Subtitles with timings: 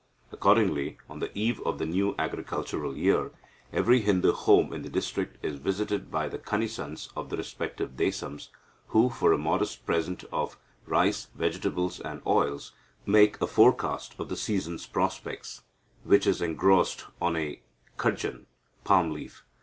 [0.31, 3.29] Accordingly, on the eve of the new agricultural year,
[3.71, 8.49] every Hindu home in the district is visited by the Kanisans of the respective desams,
[8.87, 12.71] who, for a modest present of rice, vegetables, and oils,
[13.05, 15.61] make a forecast of the season's prospects,
[16.03, 17.61] which is engrossed on a
[17.99, 18.47] cadjan
[18.83, 19.43] (palm leaf).